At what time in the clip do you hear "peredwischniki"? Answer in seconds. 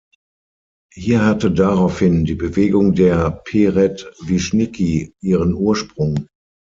3.45-5.13